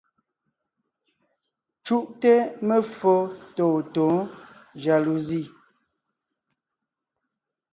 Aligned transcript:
Cúʼte 1.85 2.31
meffo 2.67 3.15
tôtǒ 3.55 4.07
jaluzi. 4.81 5.41